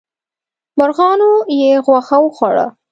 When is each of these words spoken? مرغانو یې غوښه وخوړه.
مرغانو 0.77 1.31
یې 1.59 1.71
غوښه 1.85 2.17
وخوړه. 2.21 2.67